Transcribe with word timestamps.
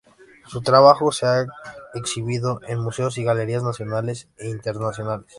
Su 0.47 0.63
trabajo 0.63 1.11
se 1.11 1.27
ha 1.27 1.45
exhibido 1.93 2.59
en 2.67 2.79
museos 2.79 3.19
y 3.19 3.23
galerías 3.23 3.61
nacionales 3.61 4.27
e 4.39 4.49
internacionales. 4.49 5.27